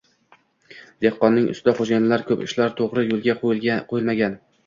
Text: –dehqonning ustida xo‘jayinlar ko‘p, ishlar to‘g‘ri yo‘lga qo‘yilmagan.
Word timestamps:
–dehqonning 1.05 1.49
ustida 1.51 1.75
xo‘jayinlar 1.81 2.25
ko‘p, 2.31 2.41
ishlar 2.49 2.73
to‘g‘ri 2.81 3.05
yo‘lga 3.13 3.37
qo‘yilmagan. 3.45 4.39